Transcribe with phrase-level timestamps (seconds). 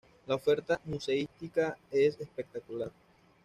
[0.25, 2.89] La oferta museística es espectacular.